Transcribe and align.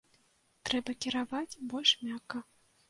Трэба 0.69 0.95
кіраваць 1.05 1.59
больш 1.73 1.97
мякка. 2.11 2.45